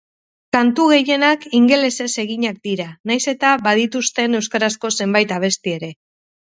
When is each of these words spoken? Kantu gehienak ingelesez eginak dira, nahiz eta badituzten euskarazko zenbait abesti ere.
Kantu 0.55 0.85
gehienak 0.91 1.45
ingelesez 1.59 2.09
eginak 2.25 2.59
dira, 2.71 2.89
nahiz 3.13 3.21
eta 3.37 3.55
badituzten 3.69 4.43
euskarazko 4.43 4.97
zenbait 5.01 5.37
abesti 5.41 5.81
ere. 5.81 5.95